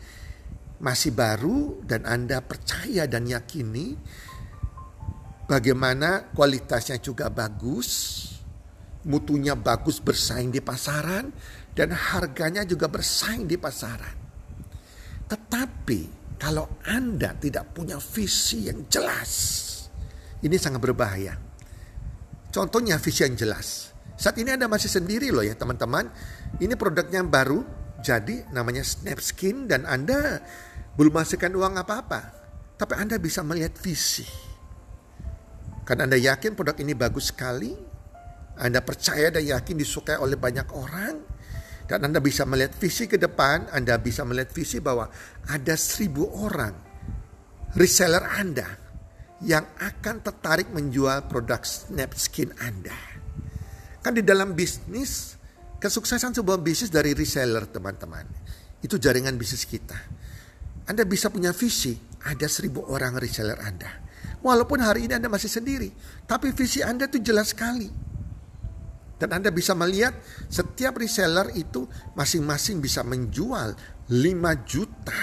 masih 0.80 1.16
baru 1.16 1.80
dan 1.88 2.04
Anda 2.04 2.44
percaya 2.44 3.08
dan 3.08 3.28
yakini 3.28 3.96
bagaimana 5.48 6.34
kualitasnya 6.34 7.00
juga 7.00 7.32
bagus, 7.32 8.22
mutunya 9.08 9.54
bagus 9.54 10.02
bersaing 10.02 10.52
di 10.52 10.60
pasaran 10.60 11.32
dan 11.72 11.94
harganya 11.94 12.66
juga 12.66 12.90
bersaing 12.90 13.48
di 13.48 13.56
pasaran. 13.56 14.18
Tetapi 15.26 16.02
kalau 16.38 16.68
Anda 16.86 17.34
tidak 17.40 17.72
punya 17.74 17.98
visi 17.98 18.68
yang 18.68 18.86
jelas, 18.92 19.32
ini 20.44 20.56
sangat 20.60 20.82
berbahaya. 20.84 21.34
Contohnya 22.52 23.00
visi 23.00 23.24
yang 23.24 23.36
jelas. 23.36 23.92
Saat 24.16 24.40
ini 24.40 24.56
Anda 24.56 24.72
masih 24.72 24.88
sendiri 24.88 25.28
loh 25.28 25.44
ya 25.44 25.60
teman-teman. 25.60 26.08
Ini 26.56 26.72
produknya 26.80 27.20
baru, 27.28 27.68
jadi 28.06 28.46
namanya 28.54 28.86
Snapskin 28.86 29.66
dan 29.66 29.90
Anda 29.90 30.46
belum 30.94 31.10
masukkan 31.10 31.50
uang 31.50 31.82
apa-apa. 31.82 32.22
Tapi 32.78 32.94
Anda 32.94 33.18
bisa 33.18 33.42
melihat 33.42 33.74
visi. 33.82 34.30
Karena 35.82 36.06
Anda 36.06 36.22
yakin 36.22 36.54
produk 36.54 36.78
ini 36.78 36.94
bagus 36.94 37.34
sekali. 37.34 37.74
Anda 38.62 38.86
percaya 38.86 39.34
dan 39.34 39.42
yakin 39.42 39.74
disukai 39.74 40.22
oleh 40.22 40.38
banyak 40.38 40.70
orang. 40.70 41.16
Dan 41.90 42.06
Anda 42.06 42.22
bisa 42.22 42.46
melihat 42.46 42.78
visi 42.78 43.10
ke 43.10 43.18
depan. 43.18 43.74
Anda 43.74 43.98
bisa 43.98 44.22
melihat 44.22 44.54
visi 44.54 44.78
bahwa 44.78 45.10
ada 45.50 45.74
seribu 45.74 46.30
orang 46.46 46.86
reseller 47.74 48.24
Anda 48.38 48.70
yang 49.44 49.68
akan 49.82 50.24
tertarik 50.24 50.72
menjual 50.72 51.28
produk 51.28 51.60
Snapskin 51.66 52.56
Anda. 52.62 52.96
Kan 54.00 54.16
di 54.16 54.24
dalam 54.24 54.54
bisnis, 54.54 55.36
kesuksesan 55.86 56.34
sebuah 56.34 56.58
bisnis 56.66 56.90
dari 56.90 57.14
reseller 57.14 57.70
teman-teman. 57.70 58.26
Itu 58.82 58.98
jaringan 58.98 59.38
bisnis 59.38 59.70
kita 59.70 59.98
anda 60.86 61.02
bisa 61.02 61.34
punya 61.34 61.50
visi, 61.50 61.98
ada 62.22 62.46
seribu 62.46 62.86
orang 62.86 63.18
reseller 63.18 63.58
Anda. 63.58 64.06
Walaupun 64.46 64.78
hari 64.86 65.10
ini 65.10 65.18
Anda 65.18 65.26
masih 65.26 65.50
sendiri, 65.50 65.90
tapi 66.30 66.54
visi 66.54 66.86
Anda 66.86 67.10
itu 67.10 67.18
jelas 67.26 67.58
sekali. 67.58 67.90
Dan 69.18 69.34
Anda 69.34 69.50
bisa 69.50 69.74
melihat 69.74 70.14
setiap 70.46 71.02
reseller 71.02 71.50
itu 71.58 71.90
masing-masing 72.14 72.84
bisa 72.84 73.02
menjual 73.02 73.74
5 74.14 74.70
juta 74.70 75.22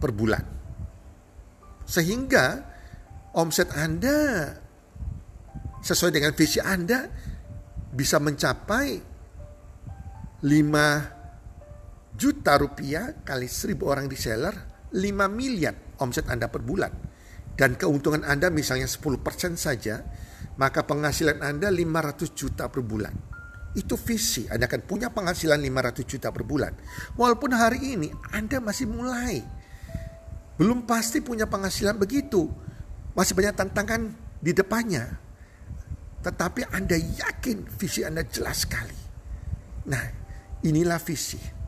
per 0.00 0.10
bulan. 0.16 0.44
Sehingga 1.84 2.64
omset 3.36 3.68
Anda 3.76 4.48
sesuai 5.84 6.16
dengan 6.16 6.32
visi 6.32 6.56
Anda 6.64 7.04
bisa 7.92 8.16
mencapai 8.16 9.13
5 10.44 12.20
juta 12.20 12.52
rupiah 12.60 13.24
kali 13.24 13.48
seribu 13.48 13.88
orang 13.88 14.12
di 14.12 14.16
seller, 14.20 14.52
5 14.92 15.00
miliar 15.32 15.96
omset 16.04 16.28
Anda 16.28 16.52
per 16.52 16.60
bulan. 16.60 16.92
Dan 17.56 17.80
keuntungan 17.80 18.26
Anda 18.28 18.52
misalnya 18.52 18.84
10% 18.84 19.24
saja, 19.56 20.04
maka 20.60 20.84
penghasilan 20.84 21.40
Anda 21.40 21.72
500 21.72 22.36
juta 22.36 22.68
per 22.68 22.84
bulan. 22.84 23.14
Itu 23.72 23.96
visi, 23.96 24.44
Anda 24.44 24.68
akan 24.68 24.84
punya 24.84 25.08
penghasilan 25.10 25.58
500 25.64 26.04
juta 26.04 26.28
per 26.28 26.44
bulan. 26.44 26.76
Walaupun 27.16 27.56
hari 27.56 27.96
ini 27.96 28.12
Anda 28.34 28.60
masih 28.60 28.84
mulai. 28.84 29.40
Belum 30.60 30.84
pasti 30.84 31.24
punya 31.24 31.48
penghasilan 31.48 31.96
begitu. 31.96 32.46
Masih 33.16 33.32
banyak 33.32 33.54
tantangan 33.56 34.12
di 34.44 34.52
depannya. 34.52 35.08
Tetapi 36.20 36.68
Anda 36.68 37.00
yakin 37.00 37.64
visi 37.80 38.04
Anda 38.04 38.22
jelas 38.28 38.62
sekali. 38.68 38.98
Nah, 39.90 40.23
inilah 40.64 40.98
visi 40.98 41.64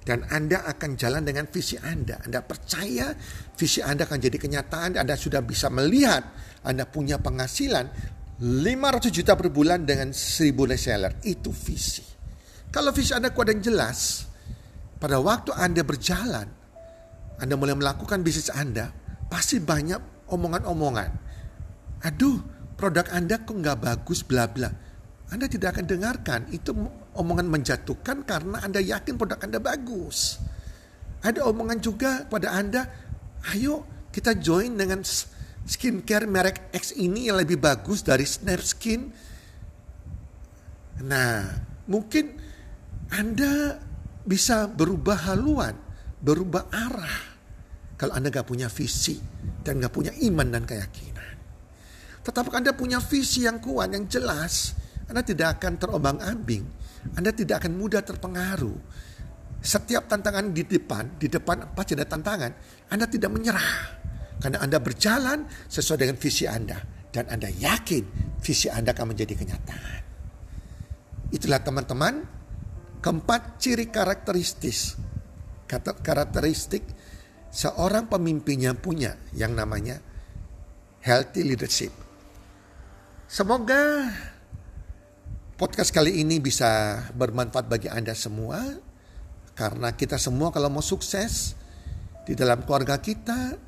dan 0.00 0.24
Anda 0.26 0.64
akan 0.64 0.96
jalan 0.96 1.22
dengan 1.22 1.46
visi 1.46 1.76
Anda. 1.76 2.18
Anda 2.24 2.40
percaya 2.40 3.12
visi 3.54 3.84
Anda 3.84 4.08
akan 4.08 4.18
jadi 4.18 4.42
kenyataan. 4.42 4.96
Anda 4.96 5.14
sudah 5.14 5.44
bisa 5.44 5.68
melihat 5.68 6.24
Anda 6.64 6.88
punya 6.88 7.20
penghasilan 7.20 7.86
500 8.40 9.12
juta 9.12 9.36
per 9.36 9.52
bulan 9.52 9.84
dengan 9.84 10.10
1000 10.16 10.56
reseller. 10.66 11.20
Itu 11.22 11.52
visi. 11.52 12.02
Kalau 12.72 12.90
visi 12.90 13.12
Anda 13.12 13.30
kuat 13.30 13.52
dan 13.52 13.60
jelas, 13.60 14.24
pada 14.96 15.20
waktu 15.20 15.52
Anda 15.52 15.84
berjalan, 15.84 16.48
Anda 17.36 17.54
mulai 17.54 17.76
melakukan 17.76 18.24
bisnis 18.24 18.48
Anda, 18.50 18.88
pasti 19.28 19.60
banyak 19.60 20.26
omongan-omongan. 20.32 21.10
Aduh, 22.08 22.40
produk 22.80 23.04
Anda 23.12 23.44
kok 23.44 23.52
nggak 23.52 23.78
bagus, 23.78 24.24
bla 24.24 24.48
bla. 24.48 24.72
Anda 25.30 25.46
tidak 25.46 25.76
akan 25.76 25.86
dengarkan. 25.86 26.40
Itu 26.50 26.74
omongan 27.16 27.46
menjatuhkan 27.50 28.22
karena 28.22 28.62
Anda 28.62 28.78
yakin 28.78 29.18
produk 29.18 29.40
Anda 29.42 29.58
bagus. 29.58 30.38
Ada 31.20 31.44
omongan 31.44 31.78
juga 31.82 32.24
pada 32.24 32.56
Anda, 32.56 32.88
ayo 33.52 33.84
kita 34.10 34.38
join 34.40 34.74
dengan 34.78 35.04
skincare 35.66 36.24
merek 36.24 36.72
X 36.72 36.96
ini 36.96 37.28
yang 37.28 37.38
lebih 37.38 37.60
bagus 37.60 38.00
dari 38.00 38.24
Snap 38.24 38.62
Skin. 38.64 39.00
Nah, 41.04 41.44
mungkin 41.88 42.24
Anda 43.12 43.76
bisa 44.24 44.68
berubah 44.68 45.28
haluan, 45.28 45.76
berubah 46.24 46.72
arah. 46.72 47.20
Kalau 48.00 48.16
Anda 48.16 48.32
gak 48.32 48.48
punya 48.48 48.72
visi 48.72 49.20
dan 49.60 49.76
gak 49.76 49.92
punya 49.92 50.12
iman 50.24 50.48
dan 50.48 50.64
keyakinan. 50.64 51.36
Tetapi 52.24 52.48
Anda 52.56 52.72
punya 52.72 52.96
visi 52.96 53.44
yang 53.44 53.60
kuat, 53.60 53.92
yang 53.92 54.08
jelas 54.08 54.80
anda 55.10 55.26
tidak 55.26 55.58
akan 55.58 55.74
terombang 55.74 56.18
ambing. 56.22 56.62
Anda 57.16 57.30
tidak 57.32 57.64
akan 57.64 57.72
mudah 57.76 58.02
terpengaruh. 58.04 58.78
Setiap 59.60 60.08
tantangan 60.08 60.56
di 60.56 60.64
depan, 60.64 61.20
di 61.20 61.28
depan 61.28 61.76
pasti 61.76 61.92
ada 61.92 62.08
tantangan. 62.08 62.52
Anda 62.88 63.04
tidak 63.08 63.30
menyerah. 63.32 64.00
Karena 64.40 64.64
Anda 64.64 64.80
berjalan 64.80 65.44
sesuai 65.68 65.98
dengan 66.00 66.16
visi 66.16 66.48
Anda. 66.48 66.80
dan 67.10 67.26
Anda 67.26 67.50
yakin 67.50 68.38
visi 68.38 68.70
Anda 68.70 68.94
akan 68.94 69.10
menjadi 69.10 69.34
kenyataan. 69.34 70.00
Itulah 71.34 71.58
teman-teman 71.58 72.22
keempat 73.02 73.58
ciri 73.58 73.90
karakteristik 73.90 74.94
karakteristik 76.02 76.82
seorang 77.50 78.06
pemimpin 78.06 78.62
yang 78.62 78.78
punya 78.78 79.18
yang 79.34 79.54
namanya 79.54 79.98
healthy 81.02 81.46
leadership. 81.46 81.90
Semoga 83.30 84.10
podcast 85.60 85.92
kali 85.92 86.24
ini 86.24 86.40
bisa 86.40 87.04
bermanfaat 87.12 87.68
bagi 87.68 87.92
Anda 87.92 88.16
semua 88.16 88.64
karena 89.52 89.92
kita 89.92 90.16
semua 90.16 90.48
kalau 90.48 90.72
mau 90.72 90.80
sukses 90.80 91.52
di 92.24 92.32
dalam 92.32 92.64
keluarga 92.64 92.96
kita, 92.96 93.60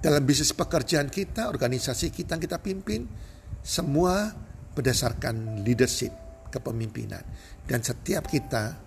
dalam 0.00 0.24
bisnis 0.24 0.56
pekerjaan 0.56 1.12
kita, 1.12 1.52
organisasi 1.52 2.08
kita 2.08 2.40
yang 2.40 2.42
kita 2.48 2.56
pimpin, 2.56 3.04
semua 3.60 4.32
berdasarkan 4.72 5.60
leadership, 5.60 6.16
kepemimpinan. 6.48 7.20
Dan 7.68 7.84
setiap 7.84 8.24
kita 8.24 8.80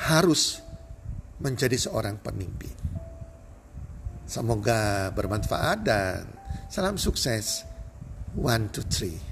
harus 0.00 0.64
menjadi 1.44 1.76
seorang 1.76 2.16
pemimpin. 2.24 2.72
Semoga 4.24 5.12
bermanfaat 5.12 5.78
dan 5.84 6.24
salam 6.72 6.96
sukses. 6.96 7.68
One, 8.32 8.72
two, 8.72 8.80
three. 8.88 9.31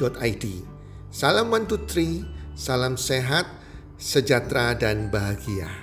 Salam, 0.00 0.64
one 1.50 1.66
Salam 1.68 1.68
123, 1.68 2.24
salam 2.56 2.94
sehat, 2.96 3.44
sejahtera 4.00 4.72
dan 4.72 5.12
bahagia. 5.12 5.81